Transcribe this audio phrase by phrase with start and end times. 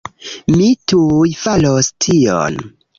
[0.53, 2.63] Mi tuj faros tion